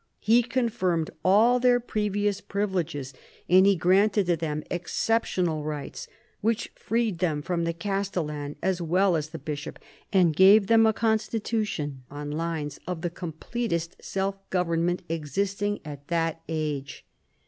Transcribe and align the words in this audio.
He 0.19 0.41
confirmed 0.41 1.11
all 1.23 1.59
their 1.59 1.79
previous 1.79 2.41
privileges, 2.41 3.13
and 3.47 3.67
he 3.67 3.75
granted 3.75 4.25
to 4.25 4.35
them 4.35 4.63
exceptional 4.71 5.63
rights 5.63 6.07
which 6.39 6.71
freed 6.73 7.19
them 7.19 7.43
from 7.43 7.65
the 7.65 7.73
castellan 7.73 8.55
as 8.63 8.81
well 8.81 9.15
as 9.15 9.29
the 9.29 9.37
bishop, 9.37 9.77
and 10.11 10.35
gave 10.35 10.65
them 10.65 10.87
a 10.87 10.91
constitution 10.93 12.01
on 12.09 12.31
lines 12.31 12.79
of 12.87 13.01
the 13.01 13.11
completest 13.11 13.95
self 14.03 14.49
government 14.49 15.03
existing 15.07 15.79
at 15.85 16.07
that 16.07 16.41
age. 16.49 17.05